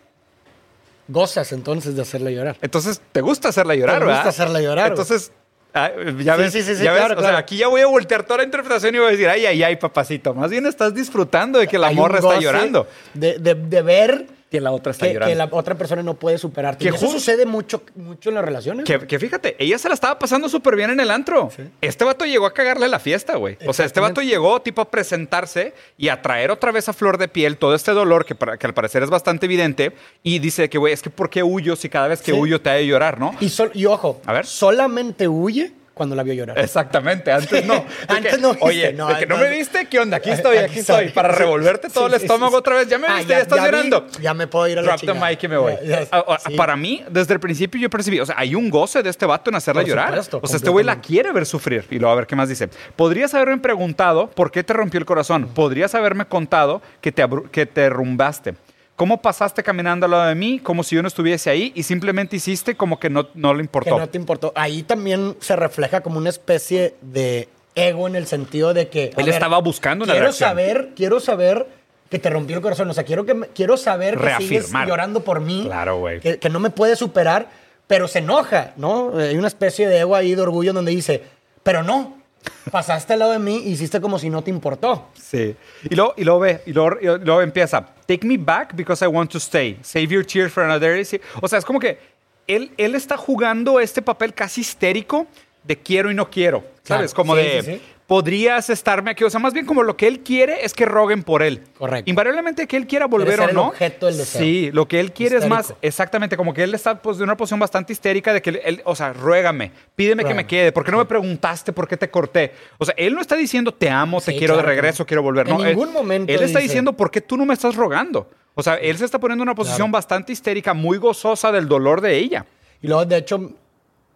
Gozas 1.08 1.52
entonces 1.52 1.96
de 1.96 2.02
hacerle 2.02 2.34
llorar. 2.34 2.58
Entonces, 2.62 3.02
te 3.12 3.22
gusta 3.22 3.50
hacerla 3.50 3.76
llorar, 3.76 4.00
Te 4.00 4.06
¿verdad? 4.06 4.16
gusta 4.24 4.30
hacerla 4.30 4.62
llorar. 4.62 4.90
Entonces, 4.92 5.32
ah, 5.74 5.92
ya 6.20 6.36
ves, 6.36 6.54
sí, 6.54 6.62
sí, 6.64 6.76
sí, 6.76 6.84
ya 6.84 6.94
ves, 6.94 7.06
claro, 7.06 7.20
o 7.20 7.24
sea, 7.24 7.38
aquí 7.38 7.58
ya 7.58 7.68
voy 7.68 7.82
a 7.82 7.88
voltear 7.88 8.24
toda 8.24 8.38
la 8.38 8.44
interpretación 8.46 8.96
y 8.96 9.00
voy 9.00 9.08
a 9.08 9.12
decir, 9.12 9.28
ay, 9.28 9.46
ay, 9.46 9.64
ay, 9.64 9.76
papacito. 9.76 10.34
Más 10.34 10.50
bien 10.50 10.66
estás 10.66 10.94
disfrutando 10.94 11.60
de 11.60 11.68
que 11.68 11.78
la 11.78 11.88
Hay 11.88 11.96
morra 11.96 12.20
está 12.20 12.40
llorando. 12.40 12.88
De, 13.14 13.38
de- 13.38 13.56
de 13.56 13.82
ver 13.82 14.28
Que 14.54 14.62
la 14.62 14.70
otra 14.72 14.92
está 14.92 15.08
que, 15.08 15.14
llorando. 15.14 15.32
que 15.32 15.36
la 15.36 15.50
otra 15.52 15.74
persona 15.74 16.04
no 16.04 16.14
puede 16.14 16.38
superarte. 16.38 16.86
Que 16.86 16.92
Y 16.92 16.94
eso 16.96 17.08
sucede 17.10 17.48
mucho, 17.48 17.82
mucho 17.96 18.30
en 18.30 18.36
las 18.36 18.46
relaciones. 18.46 18.86
Que, 18.86 19.00
que 19.00 19.18
fíjate, 19.18 19.56
ella 19.58 19.80
se 19.80 19.88
la 19.88 19.96
estaba 19.96 20.20
pasando 20.20 20.48
súper 20.48 20.76
bien 20.76 20.92
en 20.92 21.00
el 21.00 21.10
antro. 21.10 21.50
Este 21.82 22.06
vato 22.06 22.24
llegó 22.24 22.46
a 22.46 22.54
cagarle 22.54 22.88
la 22.88 23.00
fiesta, 23.00 23.36
güey. 23.38 23.58
O 23.66 23.74
sea, 23.74 23.88
este 23.88 24.00
vato 24.00 24.22
llegó 24.22 24.62
tipo 24.62 24.80
a 24.82 24.92
presentarse 24.92 25.74
y 25.98 26.10
a 26.10 26.22
traer 26.22 26.52
otra 26.52 26.72
vez 26.72 26.88
a 26.88 26.94
flor 26.94 27.18
de 27.18 27.28
piel 27.28 27.58
todo 27.58 27.74
este 27.74 27.94
dolor 27.94 28.26
que, 28.28 28.36
para- 28.36 28.58
que 28.58 28.68
al 28.68 28.76
parecer 28.76 29.02
es 29.02 29.10
bastante 29.10 29.48
evidente. 29.48 29.94
Y 30.22 30.38
dice 30.38 30.70
que, 30.70 30.78
güey, 30.78 30.94
es 30.94 31.02
que 31.02 31.10
¿por 31.10 31.32
qué 31.32 31.42
huyo 31.42 31.76
si 31.76 31.90
cada 31.90 32.08
vez 32.08 32.22
que 32.22 32.32
Sí. 32.32 32.38
huyo 32.38 32.62
te 32.62 32.70
hace 32.70 32.86
llorar, 32.86 33.20
no? 33.20 33.34
Y, 33.40 33.50
sol- 33.50 33.72
y 33.74 33.86
ojo, 33.88 34.22
A 34.28 34.34
ver. 34.34 34.46
solamente 34.46 35.28
huye 35.28 35.72
cuando 35.94 36.16
la 36.16 36.24
vio 36.24 36.34
llorar. 36.34 36.57
Exactamente, 36.60 37.31
antes 37.31 37.66
no. 37.66 37.86
Antes 38.07 38.36
que, 38.36 38.42
no 38.42 38.50
viste, 38.51 38.66
Oye, 38.66 38.94
no, 38.94 39.07
de 39.07 39.16
que 39.19 39.25
no 39.28 39.38
me 39.38 39.50
viste, 39.50 39.86
¿qué 39.86 40.00
onda? 40.00 40.18
Aquí 40.18 40.31
estoy, 40.31 40.57
aquí, 40.57 40.72
Aquí 40.72 40.80
estoy. 40.80 41.10
Para 41.10 41.31
Sí. 41.34 41.40
revolverte 41.40 41.90
todo 41.90 42.07
Sí, 42.10 42.16
el 42.16 42.22
estómago 42.22 42.51
sí, 42.54 42.57
otra 42.57 42.75
vez. 42.78 42.88
Ya 42.88 42.98
me 42.98 43.07
Ah, 43.07 43.16
viste, 43.18 43.30
ya- 43.30 43.36
ya, 43.38 43.42
estás 43.44 43.57
ya 43.60 43.66
vi, 43.66 43.72
llorando. 43.72 44.07
ya 44.22 44.34
me 44.34 44.48
puedo 44.48 44.68
ir 44.68 44.80
a 44.80 44.81
la 44.81 44.95
chingada. 44.95 45.30
mic 45.30 45.44
y 45.44 45.48
me 45.48 45.57
voy. 45.57 45.74
Ya- 45.86 46.07
Ah, 46.12 46.24
ah. 46.28 46.38
Para 46.57 46.75
mí, 46.75 47.04
desde 47.10 47.34
el 47.36 47.40
principio 47.40 47.80
yo 47.80 47.90
percibí, 47.90 48.19
o 48.19 48.25
sea, 48.25 48.36
hay 48.38 48.56
un 48.56 48.69
goce 48.69 49.04
de 49.04 49.10
este 49.10 49.25
vato 49.25 49.50
en 49.51 49.56
hacerla 49.56 49.81
Por 49.81 49.90
llorar. 49.90 50.07
supuesto, 50.10 50.40
o 50.42 50.48
sea, 50.48 50.57
este 50.57 50.69
güey 50.69 50.84
la 50.86 51.00
quiere 51.00 51.31
ver 51.31 51.45
sufrir. 51.45 51.86
Y 51.92 52.00
luego 52.00 52.12
a 52.13 52.16
ver 52.16 52.28
qué 52.28 52.36
más 52.36 52.50
dice. 52.50 52.69
Podrías 52.96 53.34
haberme 53.34 53.57
preguntado 53.60 54.30
por 54.31 54.51
qué 54.51 54.63
te 54.63 54.74
rompió 54.74 55.00
el 55.00 55.06
corazón. 55.06 55.48
Podrías 55.54 55.94
haberme 55.96 56.25
contado 56.25 56.81
que 57.01 57.12
te, 57.12 57.24
que 57.51 57.66
te 57.66 57.81
derrumbaste. 57.81 58.56
¿Cómo 59.04 59.22
pasaste 59.22 59.64
caminando 59.64 60.06
al 60.06 60.12
lado 60.12 60.28
de 60.30 60.36
mí 60.36 60.60
como 60.60 60.82
si 60.82 60.96
yo 60.96 61.02
no 61.02 61.10
estuviese 61.10 61.50
ahí 61.50 61.74
y 61.76 61.84
simplemente 61.84 62.38
hiciste 62.38 62.76
como 62.78 63.02
que 63.02 63.10
no, 63.10 63.28
no 63.34 63.54
le 63.54 63.58
que 63.58 63.64
importó? 63.64 64.00
no 64.00 64.08
te 64.08 64.18
importó. 64.18 64.54
Ahí 64.56 64.82
también 64.82 65.36
se 65.42 65.58
refleja 65.58 66.00
como 66.00 66.18
una 66.20 66.30
especie 66.30 66.96
de 67.02 67.50
ego 67.76 68.08
en 68.08 68.16
el 68.16 68.28
sentido 68.28 68.74
de 68.74 68.88
que. 68.88 69.12
Él 69.18 69.28
estaba 69.28 69.60
buscando 69.60 70.06
una 70.06 70.14
quiero 70.14 70.28
reacción. 70.28 70.50
saber, 70.50 70.92
quiero 70.96 71.20
saber 71.20 71.68
que 72.10 72.18
te 72.18 72.30
rompió 72.30 72.56
el 72.56 72.62
corazón. 72.62 72.90
O 72.90 72.94
sea, 72.94 73.04
quiero, 73.04 73.26
que 73.26 73.38
quiero 73.54 73.76
saber 73.76 74.18
que 74.18 74.36
sigues 74.38 74.50
Reafirmar. 74.50 74.88
llorando 74.88 75.20
por 75.22 75.42
mí. 75.42 75.64
Claro, 75.66 75.98
güey. 76.00 76.22
Que, 76.22 76.40
que 76.40 76.50
no 76.50 76.62
me 76.62 76.70
puede 76.70 76.96
superar, 76.96 77.50
pero 77.88 78.08
se 78.08 78.20
enoja, 78.20 78.72
¿no? 78.78 79.18
Hay 79.18 79.36
una 79.36 79.50
especie 79.50 79.90
de 79.90 80.00
ego 80.00 80.16
ahí, 80.16 80.34
de 80.34 80.42
orgullo, 80.44 80.72
donde 80.72 80.92
dice, 80.92 81.24
pero 81.62 81.84
no. 81.84 82.23
Pasaste 82.72 83.13
al 83.13 83.19
lado 83.19 83.31
de 83.31 83.40
mí 83.40 83.62
y 83.66 83.72
hiciste 83.72 84.00
como 84.01 84.18
si 84.19 84.30
no 84.30 84.42
te 84.42 84.50
importó. 84.50 85.10
Sí. 85.13 85.56
Y 85.90 85.95
luego, 85.95 86.13
y 86.18 86.24
luego 86.24 86.40
ve, 86.40 86.62
y 86.66 86.74
luego, 86.74 87.42
y 87.42 87.44
empieza, 87.44 87.86
take 88.06 88.25
me 88.25 88.38
back 88.38 88.74
because 88.75 89.04
I 89.04 89.07
want 89.07 89.31
to 89.31 89.38
stay. 89.38 89.78
Save 89.81 90.07
your 90.07 90.25
tears 90.25 90.51
for 90.51 90.63
another 90.63 90.94
day. 90.94 91.22
O 91.42 91.48
sea, 91.48 91.60
es 91.60 91.66
como 91.66 91.80
que 91.80 92.00
él, 92.48 92.72
él 92.78 92.95
está 92.95 93.18
jugando 93.18 93.80
este 93.80 94.01
papel 94.01 94.34
casi 94.34 94.62
histérico 94.62 95.28
de 95.63 95.77
quiero 95.80 96.12
y 96.12 96.13
no 96.15 96.30
quiero. 96.30 96.63
¿Sabes? 96.83 97.13
Claro. 97.13 97.27
Como 97.30 97.36
Sí, 97.38 97.42
de 97.42 97.62
sí, 97.63 97.71
sí. 97.75 97.81
podrías 98.07 98.69
estarme 98.69 99.12
aquí. 99.12 99.24
O 99.24 99.30
sea, 99.30 99.39
más 99.39 99.54
bien 99.54 99.65
como 99.65 99.83
lo 99.83 99.95
que 99.95 100.06
él 100.07 100.19
quiere 100.19 100.65
es 100.65 100.74
que 100.74 100.86
roguen 100.86 101.24
por 101.24 101.42
él. 101.42 101.62
Correcto. 101.77 102.10
Invariablemente 102.10 102.68
que 102.68 102.75
él 102.75 102.86
quiera 102.86 103.06
volver 103.07 103.36
ser 103.38 103.45
o 103.45 103.50
el 103.50 103.56
no. 103.56 103.68
objeto 103.69 104.07
del 104.07 104.18
deseo. 104.18 104.42
Sí, 104.42 104.69
lo 104.74 104.86
que 104.88 105.00
él 105.00 105.13
quiere 105.13 105.38
es 105.38 105.48
más, 105.48 105.74
exactamente, 105.81 106.36
como 106.36 106.54
que 106.54 106.63
él 106.63 106.74
está 106.75 107.01
pues, 107.01 107.18
de 107.18 107.24
una 107.24 107.38
posición 107.38 107.60
bastante 107.62 107.94
histérica 107.94 108.33
de 108.33 108.42
que 108.42 108.62
él, 108.65 108.81
o 108.83 108.94
sea, 108.95 109.13
ruégame, 109.13 109.71
pídeme 109.95 110.25
que 110.25 110.33
me 110.33 110.45
quede, 110.45 110.71
¿por 110.74 110.83
qué 110.83 110.92
no 110.92 110.98
me 110.98 111.06
preguntaste 111.06 111.71
por 111.71 111.88
qué 111.88 111.95
te 111.95 112.10
corté? 112.10 112.51
O 112.77 112.83
sea, 112.86 112.94
él 112.98 113.13
no 113.15 113.21
está 113.21 113.36
diciendo 113.38 113.74
te 113.74 113.89
amo, 113.89 114.19
te 114.19 114.36
quiero 114.36 114.56
claro 114.56 114.68
de 114.68 114.75
regreso, 114.75 115.06
quiero 115.06 115.24
volver. 115.24 115.48
En 115.48 115.54
no, 115.57 115.63
él- 115.63 115.69
ningún 115.69 115.94
momento 115.94 116.31
Él 116.31 116.42
está 116.44 116.60
dice- 116.60 116.68
diciendo 116.68 116.94
por 116.94 117.10
qué 117.10 117.21
tú 117.21 117.38
no 117.38 117.45
me 117.45 117.54
estás 117.54 117.75
rogando. 117.75 118.30
O 118.56 118.62
sea, 118.62 118.75
él 118.75 118.98
se 118.98 119.06
está 119.06 119.19
poniendo 119.19 119.44
en 119.44 119.48
una 119.50 119.56
posición 119.56 119.92
bastante 119.92 120.31
histérica, 120.33 120.74
muy 120.74 120.98
gozosa 120.98 121.51
del 121.51 121.68
dolor 121.68 122.01
de 122.01 122.18
ella. 122.18 122.45
Y 122.82 122.88
luego, 122.88 123.05
de 123.05 123.17
hecho, 123.17 123.51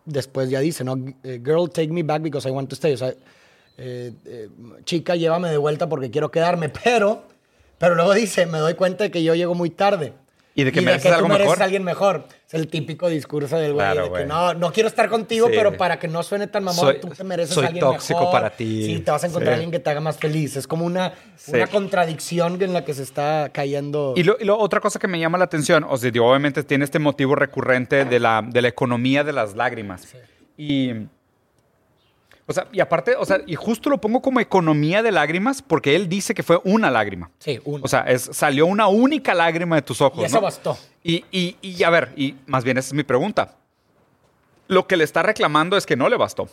después 0.07 0.49
ya 0.49 0.59
dice, 0.59 0.83
¿no? 0.83 0.95
Eh, 1.23 1.39
Girl, 1.43 1.69
take 1.69 1.89
me 1.89 2.01
back 2.01 2.21
because 2.21 2.47
I 2.47 2.51
want 2.51 2.69
to 2.69 2.75
stay. 2.75 2.93
O 2.93 2.97
sea, 2.97 3.13
eh, 3.77 4.11
eh, 4.25 4.49
chica, 4.85 5.15
llévame 5.15 5.49
de 5.49 5.57
vuelta 5.57 5.87
porque 5.87 6.09
quiero 6.09 6.31
quedarme. 6.31 6.69
Pero, 6.83 7.23
pero 7.77 7.93
luego 7.93 8.13
dice, 8.15 8.47
me 8.47 8.57
doy 8.57 8.73
cuenta 8.73 9.03
de 9.03 9.11
que 9.11 9.23
yo 9.23 9.35
llego 9.35 9.53
muy 9.53 9.69
tarde. 9.69 10.13
Y 10.57 10.63
de 10.63 10.71
que 10.71 10.81
mereces 10.81 11.11
tú 11.11 11.15
algo 11.15 11.27
mereces 11.27 11.45
mejor. 11.51 11.61
a 11.61 11.65
alguien 11.65 11.83
mejor. 11.83 12.27
Es 12.47 12.53
el 12.55 12.67
típico 12.67 13.07
discurso 13.09 13.57
del 13.57 13.73
güey. 13.73 13.85
Claro, 13.85 14.09
de 14.09 14.19
que 14.21 14.25
no, 14.25 14.53
no 14.55 14.71
quiero 14.73 14.89
estar 14.89 15.07
contigo, 15.07 15.47
Sí, 15.47 15.53
pero 15.55 15.77
para 15.77 15.99
que 15.99 16.07
no 16.07 16.23
suene 16.23 16.47
tan 16.47 16.63
mamón, 16.63 16.79
Soy- 16.85 16.99
tú 16.99 17.09
te 17.09 17.23
mereces 17.23 17.53
soy 17.53 17.65
a 17.65 17.67
alguien 17.67 17.85
tóxico 17.85 18.19
mejor. 18.19 18.31
para 18.33 18.49
ti. 18.49 18.85
Sí, 18.85 18.99
te 19.01 19.11
vas 19.11 19.23
a 19.23 19.27
encontrar 19.27 19.49
Sí. 19.49 19.51
a 19.51 19.55
alguien 19.55 19.71
que 19.71 19.79
te 19.79 19.89
haga 19.89 19.99
más 20.01 20.17
feliz. 20.17 20.55
Es 20.57 20.65
como 20.67 20.83
una, 20.85 21.13
Sí. 21.35 21.51
una 21.53 21.67
contradicción 21.67 22.59
en 22.61 22.73
la 22.73 22.83
que 22.83 22.93
se 22.95 23.03
está 23.03 23.49
cayendo. 23.53 24.13
Y, 24.15 24.23
lo, 24.23 24.35
y 24.39 24.45
lo- 24.45 24.57
otra 24.57 24.79
cosa 24.79 24.97
que 24.99 25.07
me 25.07 25.19
llama 25.19 25.37
la 25.37 25.45
atención, 25.45 25.85
o 25.87 25.95
sea, 25.97 26.09
obviamente 26.21 26.63
tiene 26.63 26.85
este 26.85 26.97
motivo 26.99 27.35
recurrente 27.35 28.05
de 28.05 28.19
la, 28.19 28.43
de 28.43 28.61
la 28.63 28.67
economía 28.67 29.23
de 29.23 29.33
las 29.33 29.55
lágrimas. 29.55 30.07
Y, 30.57 30.91
o 32.49 32.53
sea, 32.53 32.67
y 32.71 32.79
aparte, 32.79 33.15
o 33.15 33.25
sea, 33.25 33.41
y 33.45 33.55
justo 33.55 33.89
lo 33.89 33.99
pongo 33.99 34.21
como 34.21 34.39
economía 34.39 35.03
de 35.03 35.11
lágrimas 35.11 35.61
porque 35.61 35.95
él 35.97 36.07
dice 36.07 36.33
que 36.33 36.43
fue 36.43 36.59
una 36.63 36.89
lágrima. 36.89 37.29
Sí, 37.39 37.59
uno. 37.65 37.83
O 37.83 37.87
sea, 37.89 38.01
es, 38.01 38.29
salió 38.31 38.65
una 38.65 38.87
única 38.87 39.33
lágrima 39.33 39.75
de 39.75 39.81
tus 39.81 40.01
ojos. 40.01 40.21
y 40.21 40.25
eso 40.25 40.37
¿no? 40.37 40.43
bastó. 40.43 40.77
Y, 41.03 41.25
y, 41.29 41.57
y 41.61 41.83
a 41.83 41.89
ver, 41.89 42.13
y 42.15 42.35
más 42.45 42.63
bien 42.63 42.77
esa 42.77 42.87
es 42.87 42.93
mi 42.93 43.03
pregunta. 43.03 43.55
Lo 44.69 44.87
que 44.87 44.95
le 44.95 45.03
está 45.03 45.23
reclamando 45.23 45.75
es 45.75 45.85
que 45.85 45.97
no 45.97 46.07
le 46.07 46.15
bastó. 46.15 46.49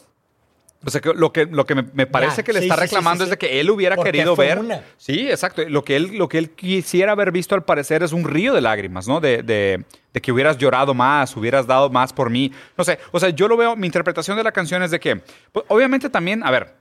O 0.87 0.91
sea, 0.91 1.01
que 1.01 1.15
lo 1.15 1.33
que, 1.33 1.47
lo 1.47 1.65
que 1.67 1.75
me, 1.75 1.85
me 1.95 2.07
parece 2.07 2.39
Ya, 2.39 2.43
que 2.43 2.53
le 2.53 2.59
sí, 2.61 2.65
está 2.67 2.75
sí, 2.77 2.81
reclamando 2.83 3.25
sí, 3.25 3.27
es 3.27 3.31
de 3.31 3.39
que 3.39 3.61
él 3.61 3.71
hubiera 3.71 3.97
Porque 3.97 4.13
querido 4.13 4.37
ver. 4.37 4.59
una. 4.59 4.83
Sí, 4.97 5.29
exacto. 5.31 5.63
Lo 5.69 5.83
que, 5.85 5.97
él, 5.97 6.17
lo 6.19 6.29
que 6.29 6.39
él 6.39 6.51
quisiera 6.51 7.13
haber 7.13 7.33
visto 7.33 7.55
al 7.55 7.65
parecer 7.65 8.03
es 8.03 8.13
un 8.13 8.25
río 8.25 8.53
de 8.55 8.61
lágrimas, 8.61 9.09
¿no? 9.09 9.21
De, 9.21 9.43
de- 9.43 9.85
de 10.13 10.21
que 10.21 10.31
hubieras 10.31 10.59
llorado 10.59 10.95
más, 10.95 11.37
hubieras 11.37 11.67
dado 11.67 11.91
más 11.91 12.13
por 12.13 12.31
mí. 12.31 12.53
No 12.79 12.85
sé, 12.85 12.99
o 13.11 13.19
sea, 13.19 13.31
yo 13.31 13.49
lo 13.49 13.57
veo, 13.57 13.75
mi 13.77 13.87
interpretación 13.87 14.37
de 14.37 14.45
la 14.45 14.53
canción 14.53 14.83
es 14.83 14.91
de 14.93 15.01
que, 15.01 15.17
pues, 15.51 15.65
obviamente 15.69 16.09
también, 16.09 16.45
a 16.45 16.51
ver, 16.53 16.75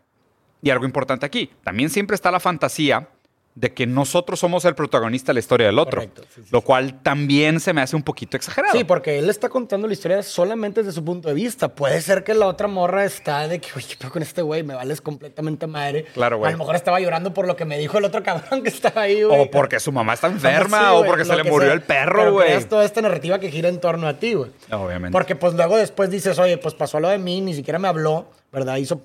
y 0.62 0.70
algo 0.70 0.86
importante 0.86 1.26
aquí, 1.26 1.50
también 1.64 1.90
siempre 1.90 2.14
está 2.16 2.30
la 2.30 2.40
fantasía 2.40 3.08
de 3.56 3.72
que 3.72 3.86
nosotros 3.86 4.40
somos 4.40 4.66
el 4.66 4.74
protagonista 4.74 5.28
de 5.32 5.36
la 5.36 5.40
historia 5.40 5.68
del 5.68 5.78
otro. 5.78 6.02
Correcto, 6.02 6.24
sí, 6.34 6.42
sí, 6.42 6.50
lo 6.52 6.62
cual 6.62 7.02
también 7.04 7.60
se 7.60 7.72
me 7.72 7.82
hace 7.82 7.96
un 7.96 8.02
poquito 8.02 8.36
exagerado. 8.36 8.76
Sí, 8.76 8.84
porque 8.84 9.20
él 9.20 9.30
está 9.30 9.48
contando 9.48 9.86
la 9.88 9.94
historia 9.94 10.24
solamente 10.24 10.82
desde 10.82 10.94
su 10.94 11.06
punto 11.06 11.28
de 11.28 11.36
vista. 11.36 11.68
Puede 11.76 12.02
ser 12.02 12.24
que 12.24 12.34
la 12.34 12.48
otra 12.48 12.68
morra 12.68 13.06
está 13.06 13.48
de 13.48 13.60
que, 13.60 13.68
oye, 13.76 13.86
¿qué 13.90 13.96
pedo 13.96 14.12
con 14.12 14.24
este 14.24 14.42
güey? 14.42 14.64
Me 14.64 14.74
vales 14.74 15.02
completamente 15.02 15.68
madre. 15.68 16.06
Claro, 16.16 16.40
güey. 16.40 16.50
A 16.50 16.52
lo 16.54 16.58
mejor 16.58 16.76
estaba 16.76 17.00
llorando 17.00 17.34
por 17.34 17.46
lo 17.48 17.56
que 17.56 17.66
me 17.66 17.78
dijo 17.78 18.00
el 18.00 18.06
otro 18.06 18.24
cabrón 18.24 18.64
que 18.64 18.70
estaba 18.70 19.02
ahí, 19.04 19.22
güey. 19.22 19.40
o 19.40 19.52
porque 19.52 19.80
su 19.80 19.92
mamá 19.92 20.14
está 20.16 20.28
enferma, 20.30 20.94
o 20.94 21.06
porque 21.06 21.24
se 21.26 21.36
le 21.36 21.44
murió 21.44 21.68
sea. 21.68 21.74
el 21.76 21.82
perro, 21.84 22.20
Pero 22.20 22.32
güey. 22.34 22.48
creas 22.48 22.68
toda 22.68 22.86
esta 22.86 23.02
narrativa 23.02 23.38
que 23.40 23.52
gira 23.52 23.70
en 23.70 23.80
torno 23.80 24.08
a 24.08 24.18
ti, 24.18 24.34
güey. 24.34 24.50
Obviamente. 24.72 25.12
Porque 25.12 25.36
pues 25.36 25.54
luego 25.54 25.78
después 25.78 26.10
dices, 26.10 26.40
oye, 26.40 26.58
pues 26.58 26.74
pasó 26.74 27.00
lo 27.00 27.10
de 27.10 27.20
mí, 27.20 27.40
ni 27.42 27.54
siquiera 27.54 27.78
me 27.78 27.88
habló, 27.88 28.32
¿verdad? 28.52 28.78
Hizo 28.78 29.04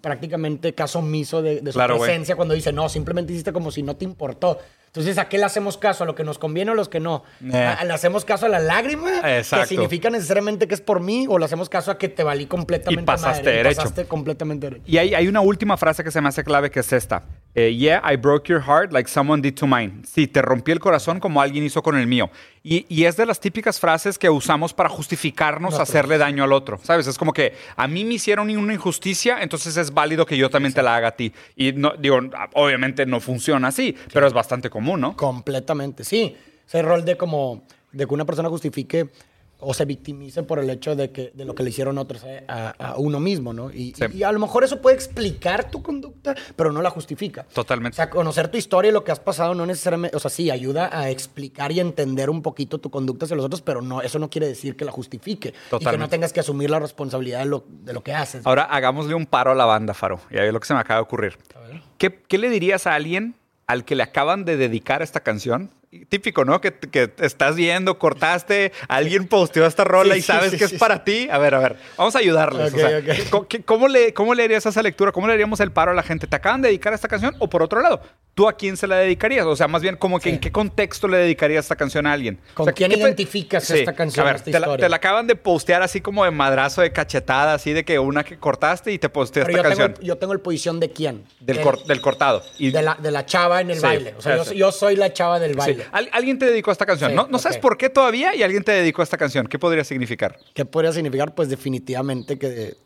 prácticamente 0.00 0.74
caso 0.74 1.00
omiso 1.00 1.42
de, 1.42 1.60
de 1.60 1.72
su 1.72 1.78
Claro, 1.78 1.98
presencia 1.98 2.36
cuando 2.36 2.54
dice, 2.54 2.72
no, 2.72 2.88
simplemente 2.88 3.32
hiciste 3.32 3.52
como 3.52 3.70
si 3.70 3.82
no 3.82 3.96
te 3.96 4.04
importó. 4.04 4.58
Entonces, 4.86 5.18
¿a 5.18 5.28
qué 5.28 5.36
le 5.36 5.44
hacemos 5.44 5.76
caso? 5.76 6.04
¿A 6.04 6.06
lo 6.06 6.14
que 6.14 6.24
nos 6.24 6.38
conviene 6.38 6.70
o 6.70 6.74
a 6.74 6.76
los 6.76 6.88
que 6.88 6.98
no? 6.98 7.22
Eh. 7.44 7.54
¿A- 7.56 7.84
¿Le 7.84 7.92
hacemos 7.92 8.24
caso 8.24 8.46
a 8.46 8.48
la 8.48 8.58
lágrima? 8.58 9.18
Exacto. 9.36 9.64
Que 9.64 9.68
significa 9.68 10.08
necesariamente 10.08 10.66
que 10.66 10.74
es 10.74 10.80
por 10.80 11.00
mí, 11.00 11.26
o 11.28 11.38
le 11.38 11.44
hacemos 11.44 11.68
caso 11.68 11.90
a 11.90 11.98
que 11.98 12.08
te 12.08 12.22
valí 12.22 12.46
completamente 12.46 13.02
Y 13.02 13.04
pasaste 13.04 13.42
madre, 13.42 13.56
derecho. 13.58 13.76
pasaste 13.82 14.06
completamente 14.06 14.66
derecho. 14.70 14.84
Y 14.86 14.96
hay, 14.96 15.14
hay 15.14 15.28
una 15.28 15.42
última 15.42 15.76
frase 15.76 16.02
que 16.02 16.10
se 16.10 16.20
me 16.22 16.28
hace 16.28 16.42
clave 16.42 16.70
que 16.70 16.80
es 16.80 16.90
esta. 16.94 17.22
Eh, 17.58 17.74
yeah, 17.74 18.00
I 18.04 18.14
broke 18.14 18.48
your 18.48 18.60
heart 18.60 18.92
like 18.92 19.10
someone 19.10 19.42
did 19.42 19.56
to 19.56 19.66
mine. 19.66 20.02
Sí, 20.04 20.28
te 20.28 20.40
rompí 20.40 20.70
el 20.70 20.78
corazón 20.78 21.18
como 21.18 21.42
alguien 21.42 21.64
hizo 21.64 21.82
con 21.82 21.98
el 21.98 22.06
mío. 22.06 22.30
Y, 22.62 22.86
y 22.88 23.04
es 23.04 23.16
de 23.16 23.26
las 23.26 23.40
típicas 23.40 23.80
frases 23.80 24.16
que 24.16 24.30
usamos 24.30 24.72
para 24.72 24.88
justificarnos 24.88 25.80
hacerle 25.80 26.18
daño 26.18 26.44
al 26.44 26.52
otro. 26.52 26.78
¿Sabes? 26.84 27.08
Es 27.08 27.18
como 27.18 27.32
que 27.32 27.54
a 27.74 27.88
mí 27.88 28.04
me 28.04 28.14
hicieron 28.14 28.48
una 28.56 28.74
injusticia, 28.74 29.42
entonces 29.42 29.76
es 29.76 29.92
válido 29.92 30.24
que 30.24 30.36
yo 30.36 30.48
también 30.50 30.72
te 30.72 30.84
la 30.84 30.94
haga 30.94 31.08
a 31.08 31.16
ti. 31.16 31.32
Y 31.56 31.72
no, 31.72 31.94
digo, 31.98 32.20
obviamente 32.54 33.06
no 33.06 33.18
funciona 33.18 33.66
así, 33.66 33.96
pero 34.12 34.28
es 34.28 34.32
bastante 34.32 34.70
común, 34.70 35.00
¿no? 35.00 35.16
Completamente, 35.16 36.04
sí. 36.04 36.36
Ese 36.64 36.80
rol 36.82 37.04
de 37.04 37.16
como 37.16 37.64
de 37.90 38.06
que 38.06 38.14
una 38.14 38.24
persona 38.24 38.48
justifique 38.48 39.08
o 39.60 39.74
se 39.74 39.84
victimice 39.84 40.42
por 40.44 40.58
el 40.60 40.70
hecho 40.70 40.94
de 40.94 41.10
que 41.10 41.32
de 41.34 41.44
lo 41.44 41.54
que 41.54 41.62
le 41.64 41.70
hicieron 41.70 41.98
otros 41.98 42.22
eh, 42.24 42.44
a, 42.46 42.68
a 42.92 42.96
uno 42.96 43.18
mismo, 43.18 43.52
¿no? 43.52 43.70
Y, 43.72 43.92
Sí. 43.96 44.04
y 44.14 44.22
a 44.22 44.30
lo 44.30 44.38
mejor 44.38 44.62
eso 44.62 44.80
puede 44.80 44.94
explicar 44.94 45.70
tu 45.70 45.82
conducta, 45.82 46.34
pero 46.54 46.70
no 46.72 46.80
la 46.80 46.90
justifica. 46.90 47.42
Totalmente. 47.52 47.94
O 47.94 47.96
sea, 47.96 48.08
conocer 48.10 48.48
tu 48.48 48.56
historia 48.56 48.90
y 48.90 48.92
lo 48.92 49.02
que 49.02 49.10
has 49.12 49.18
pasado 49.20 49.54
no 49.54 49.66
necesariamente, 49.66 50.16
o 50.16 50.20
sea, 50.20 50.30
sí, 50.30 50.50
ayuda 50.50 50.96
a 50.96 51.10
explicar 51.10 51.72
y 51.72 51.80
entender 51.80 52.30
un 52.30 52.40
poquito 52.42 52.78
tu 52.78 52.90
conducta 52.90 53.24
hacia 53.24 53.36
los 53.36 53.46
otros, 53.46 53.60
pero 53.62 53.82
no, 53.82 54.00
eso 54.00 54.18
no 54.18 54.30
quiere 54.30 54.46
decir 54.46 54.76
que 54.76 54.84
la 54.84 54.92
justifique. 54.92 55.48
Y 55.48 55.52
que 55.52 55.58
Totalmente. 55.70 55.98
no 55.98 56.08
tengas 56.08 56.32
que 56.32 56.40
asumir 56.40 56.70
la 56.70 56.78
responsabilidad 56.78 57.40
de 57.40 57.46
lo, 57.46 57.64
de 57.68 57.92
lo 57.92 58.02
que 58.04 58.12
haces. 58.14 58.46
Ahora 58.46 58.62
hagámosle 58.64 59.14
un 59.14 59.26
paro 59.26 59.50
a 59.50 59.54
la 59.54 59.64
banda, 59.64 59.92
Faro. 59.94 60.20
Y 60.30 60.38
ahí 60.38 60.46
es 60.48 60.52
lo 60.52 60.60
que 60.60 60.66
se 60.66 60.74
me 60.74 60.80
acaba 60.80 60.98
de 61.00 61.02
ocurrir. 61.02 61.36
A 61.56 61.60
ver. 61.60 61.82
¿Qué, 61.98 62.22
qué 62.28 62.38
le 62.38 62.48
dirías 62.48 62.86
a 62.86 62.94
alguien 62.94 63.34
al 63.66 63.84
que 63.84 63.96
le 63.96 64.04
acaban 64.04 64.44
de 64.44 64.56
dedicar 64.56 65.02
esta 65.02 65.20
canción? 65.20 65.70
Típico, 66.10 66.44
¿no? 66.44 66.60
Que, 66.60 66.72
que 66.74 67.10
estás 67.20 67.56
viendo, 67.56 67.98
cortaste, 67.98 68.72
alguien 68.88 69.26
posteó 69.26 69.64
esta 69.64 69.84
rola 69.84 70.12
Sí, 70.14 70.20
y 70.20 70.22
sabes 70.22 70.50
sí, 70.50 70.58
que 70.58 70.64
es 70.66 70.74
para 70.74 71.02
ti. 71.02 71.28
A 71.30 71.38
ver, 71.38 71.54
a 71.54 71.60
ver, 71.60 71.76
vamos 71.96 72.14
a 72.14 72.18
ayudarles. 72.18 72.74
Ok, 72.74 72.78
o 72.78 73.46
sea. 73.48 73.60
¿cómo, 73.64 73.88
le, 73.88 74.12
¿Cómo 74.12 74.34
le 74.34 74.44
harías 74.44 74.66
esa 74.66 74.82
lectura? 74.82 75.12
¿Cómo 75.12 75.26
le 75.28 75.32
haríamos 75.32 75.60
el 75.60 75.72
paro 75.72 75.92
a 75.92 75.94
la 75.94 76.02
gente? 76.02 76.26
¿Te 76.26 76.36
acaban 76.36 76.60
de 76.60 76.68
dedicar 76.68 76.92
esta 76.92 77.08
canción? 77.08 77.34
O 77.38 77.48
por 77.48 77.62
otro 77.62 77.80
lado, 77.80 78.02
¿tú 78.34 78.46
a 78.48 78.52
quién 78.54 78.76
se 78.76 78.86
la 78.86 78.96
dedicarías? 78.96 79.46
O 79.46 79.56
sea, 79.56 79.66
más 79.66 79.80
bien, 79.80 79.96
como 79.96 80.20
que. 80.20 80.28
¿en 80.28 80.38
qué 80.40 80.52
contexto 80.52 81.08
le 81.08 81.16
dedicarías 81.16 81.64
esta 81.64 81.76
canción 81.76 82.06
a 82.06 82.12
alguien? 82.12 82.38
¿Con 82.52 82.64
O 82.64 82.66
sea, 82.66 82.74
quién 82.74 82.90
¿qué 82.90 82.96
pe- 82.98 83.02
identificas 83.04 83.70
esta 83.70 83.94
canción, 83.94 84.26
A 84.26 84.32
ver, 84.32 84.36
esta 84.36 84.50
te 84.50 84.60
la, 84.60 84.76
te 84.76 84.88
la 84.90 84.96
acaban 84.96 85.26
de 85.26 85.36
postear 85.36 85.82
así 85.82 86.02
como 86.02 86.22
de 86.26 86.30
madrazo 86.30 86.82
de 86.82 86.92
cachetada, 86.92 87.54
así 87.54 87.72
de 87.72 87.86
que 87.86 87.98
una 87.98 88.24
que 88.24 88.36
cortaste 88.36 88.92
y 88.92 88.98
te 88.98 89.08
posteé 89.08 89.44
esta 89.44 89.52
yo 89.52 89.62
tengo, 89.62 89.76
canción. 89.76 90.04
yo 90.06 90.18
tengo 90.18 90.34
el 90.34 90.40
posición 90.40 90.80
de 90.80 90.90
quién. 90.90 91.24
Del, 91.40 91.56
De- 91.56 91.62
cor- 91.62 91.82
del 91.84 92.02
cortado. 92.02 92.42
Y, 92.58 92.72
de, 92.72 92.82
la, 92.82 92.94
de 93.00 93.10
la 93.10 93.24
chava 93.24 93.62
en 93.62 93.70
el 93.70 93.80
baile. 93.80 94.14
O 94.18 94.20
sea, 94.20 94.42
yo, 94.52 94.70
soy 94.70 94.96
la 94.96 95.14
chava 95.14 95.40
del 95.40 95.54
baile. 95.54 95.77
Al- 95.92 96.08
alguien 96.12 96.38
te 96.38 96.46
dedicó 96.46 96.70
a 96.70 96.72
esta 96.72 96.86
canción. 96.86 97.10
Sí, 97.10 97.16
no 97.16 97.26
no 97.28 97.38
sabes 97.38 97.58
por 97.58 97.76
qué 97.76 97.88
todavía 97.88 98.34
y 98.34 98.42
alguien 98.42 98.64
te 98.64 98.72
dedicó 98.72 99.02
a 99.02 99.04
esta 99.04 99.16
canción. 99.16 99.46
¿Qué 99.46 99.58
podría 99.58 99.84
significar? 99.84 100.38
¿Qué 100.54 100.64
podría 100.64 100.92
significar? 100.92 101.34
Pues 101.34 101.48
definitivamente 101.48 102.38
que 102.38 102.76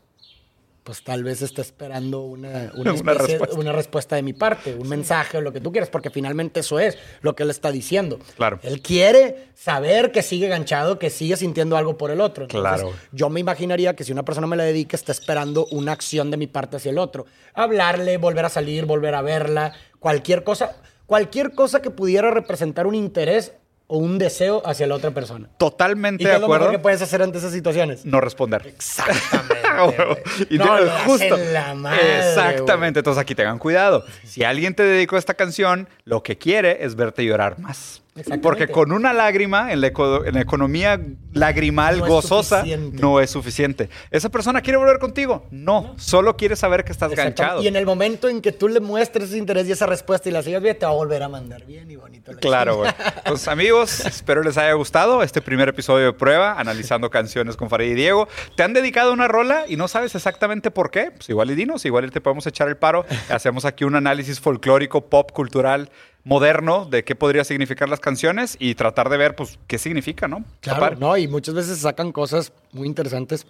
pues 0.83 1.01
tal 1.01 1.23
vez 1.23 1.41
está 1.41 1.61
esperando 1.61 2.23
una, 2.23 2.69
una, 2.75 2.91
respuesta. 3.13 3.57
una 3.57 3.71
respuesta 3.71 4.15
de 4.17 4.21
mi 4.21 4.33
parte, 4.33 4.75
un 4.75 4.89
mensaje 4.89 5.37
o 5.37 5.41
lo 5.41 5.53
que 5.53 5.61
tú 5.61 5.71
quieras, 5.71 5.89
porque 5.89 6.09
finalmente 6.09 6.59
eso 6.59 6.77
es 6.77 6.97
lo 7.21 7.37
que 7.37 7.43
él 7.43 7.49
está 7.51 7.71
diciendo. 7.71 8.19
Claro. 8.35 8.59
Él 8.63 8.81
quiere 8.81 9.47
saber 9.55 10.11
que 10.11 10.21
sigue 10.21 10.49
ganchado, 10.49 10.99
que 10.99 11.09
sigue 11.09 11.37
sintiendo 11.37 11.77
algo 11.77 11.97
por 11.97 12.11
el 12.11 12.19
otro. 12.19 12.43
Entonces, 12.43 12.81
Claro. 12.81 12.93
Yo 13.13 13.29
me 13.29 13.39
imaginaría 13.39 13.95
que 13.95 14.03
si 14.03 14.11
una 14.11 14.23
persona 14.25 14.45
me 14.45 14.57
la 14.57 14.65
dedica, 14.65 14.97
está 14.97 15.13
esperando 15.13 15.67
una 15.71 15.93
acción 15.93 16.29
de 16.31 16.35
mi 16.35 16.47
parte 16.47 16.75
hacia 16.75 16.91
el 16.91 16.97
otro. 16.97 17.27
Hablarle, 17.53 18.17
volver 18.17 18.43
a 18.43 18.49
salir, 18.49 18.83
volver 18.85 19.15
a 19.15 19.21
verla, 19.21 19.71
cualquier 19.99 20.43
cosa, 20.43 20.75
cualquier 21.05 21.53
cosa 21.53 21.81
que 21.81 21.89
pudiera 21.89 22.31
representar 22.31 22.87
un 22.87 22.95
interés 22.95 23.53
o 23.87 23.97
un 23.97 24.17
deseo 24.17 24.61
hacia 24.65 24.87
la 24.87 24.95
otra 24.95 25.11
persona. 25.11 25.49
Totalmente 25.57 26.23
¿Y 26.23 26.25
de 26.25 26.31
qué 26.31 26.35
es 26.35 26.41
lo 26.41 26.47
mejor 26.47 26.61
acuerdo. 26.61 26.71
que 26.77 26.79
puedes 26.81 27.01
hacer 27.01 27.21
ante 27.21 27.37
esas 27.37 27.51
situaciones? 27.51 28.05
No 28.05 28.21
responder. 28.21 28.65
Exactamente. 28.67 29.53
Y 30.51 30.57
No, 30.59 30.65
te- 30.77 30.89
hacen 31.25 31.53
la 31.53 31.73
madre, 31.73 32.19
Exactamente. 32.29 32.99
Entonces 32.99 33.19
aquí 33.19 33.33
tengan 33.33 33.57
cuidado. 33.57 34.05
Si 34.23 34.43
alguien 34.43 34.75
te 34.75 34.83
dedicó 34.83 35.15
a 35.15 35.19
esta 35.19 35.33
canción, 35.33 35.89
lo 36.05 36.21
que 36.21 36.37
quiere 36.37 36.85
es 36.85 36.95
verte 36.95 37.25
llorar 37.25 37.57
más. 37.59 38.02
Porque 38.43 38.67
con 38.67 38.91
una 38.91 39.11
lágrima 39.11 39.71
en 39.73 39.81
la, 39.81 39.87
eco- 39.87 40.23
en 40.23 40.35
la 40.35 40.41
economía 40.41 40.99
lagrimal 41.31 41.97
No 41.99 42.05
gozosa 42.05 42.63
no 42.91 43.19
es 43.19 43.31
suficiente. 43.31 43.89
¿Esa 44.11 44.29
persona 44.29 44.61
quiere 44.61 44.77
volver 44.77 44.99
contigo? 44.99 45.47
No, 45.49 45.95
solo 45.97 46.37
quiere 46.37 46.55
saber 46.55 46.83
que 46.83 46.91
estás 46.91 47.15
ganchado. 47.15 47.63
Y 47.63 47.67
en 47.67 47.75
el 47.75 47.87
momento 47.87 48.29
en 48.29 48.41
que 48.41 48.51
tú 48.51 48.67
le 48.67 48.79
muestres 48.79 49.29
ese 49.29 49.37
interés 49.39 49.67
y 49.67 49.71
esa 49.71 49.87
respuesta 49.87 50.29
y 50.29 50.31
la 50.31 50.43
sigas 50.43 50.61
bien, 50.61 50.77
te 50.77 50.85
va 50.85 50.91
a 50.91 50.95
volver 50.95 51.23
a 51.23 51.29
mandar 51.29 51.65
bien 51.65 51.89
y 51.89 51.95
bonito. 51.95 52.31
la 52.33 52.37
Claro, 52.39 52.75
güey. 52.77 52.91
Entonces, 53.17 53.47
amigos, 53.47 53.99
espero 54.05 54.43
les 54.43 54.57
haya 54.59 54.73
gustado 54.73 55.23
este 55.23 55.41
primer 55.41 55.69
episodio 55.69 56.05
de 56.05 56.13
prueba, 56.13 56.59
analizando 56.59 57.09
canciones 57.09 57.57
con 57.57 57.69
Farid 57.69 57.91
y 57.91 57.93
Diego. 57.95 58.27
¿Te 58.55 58.61
han 58.61 58.73
dedicado 58.73 59.11
una 59.11 59.27
rola 59.27 59.63
y 59.67 59.75
no 59.75 59.87
sabes 59.87 60.13
exactamente 60.13 60.69
por 60.69 60.91
qué? 60.91 61.09
Pues 61.09 61.29
igual 61.29 61.49
y 61.49 61.55
dinos, 61.55 61.83
igual 61.85 62.05
y 62.05 62.09
te 62.09 62.21
podemos 62.21 62.45
echar 62.45 62.67
el 62.67 62.77
paro. 62.77 63.05
Hacemos 63.29 63.65
aquí 63.65 63.85
un 63.85 63.95
análisis 63.95 64.39
folclórico, 64.39 65.09
pop, 65.09 65.31
cultural, 65.31 65.89
moderno 66.25 66.85
de 66.85 67.03
qué 67.03 67.15
podría 67.15 67.43
significar 67.43 67.89
las 67.89 67.99
canciones 68.03 68.57
y 68.59 68.75
tratar 68.75 69.07
de 69.07 69.15
ver, 69.15 69.33
pues, 69.33 69.57
qué 69.65 69.79
significa, 69.79 70.27
¿no? 70.27 70.43
Claro, 70.59 70.97
no, 70.97 71.15
y 71.15 71.29
muchas 71.29 71.55
veces 71.55 71.79
sacan 71.79 72.11
cosas 72.11 72.51
muy 72.73 72.85
interesantes 72.85 73.47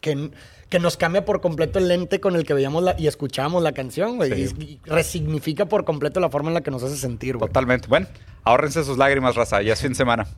que, 0.00 0.30
que 0.68 0.78
nos 0.78 0.96
cambia 0.96 1.24
por 1.24 1.40
completo 1.40 1.80
el 1.80 1.88
lente 1.88 2.20
con 2.20 2.36
el 2.36 2.44
que 2.44 2.54
veíamos 2.54 2.84
la, 2.84 2.94
y 2.96 3.08
escuchábamos 3.08 3.64
la 3.64 3.72
canción, 3.72 4.16
güey. 4.16 4.46
Sí. 4.46 4.54
Y, 4.58 4.62
y 4.62 4.80
resignifica 4.84 5.66
por 5.66 5.84
completo 5.84 6.20
la 6.20 6.30
forma 6.30 6.50
en 6.50 6.54
la 6.54 6.60
que 6.60 6.70
nos 6.70 6.84
hace 6.84 6.96
sentir, 6.96 7.36
güey. 7.36 7.48
Totalmente. 7.48 7.88
Bueno, 7.88 8.06
ahórrense 8.44 8.84
sus 8.84 8.96
lágrimas, 8.96 9.34
raza. 9.34 9.60
Ya 9.60 9.72
es 9.72 9.80
fin 9.80 9.90
de 9.90 9.96
semana. 9.96 10.28